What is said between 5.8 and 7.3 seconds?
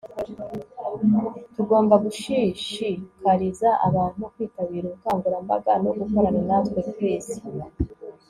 no gukorana natwe. (cris